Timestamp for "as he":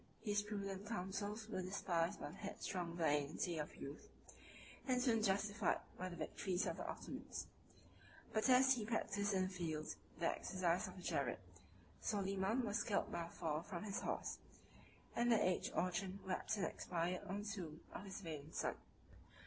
8.49-8.83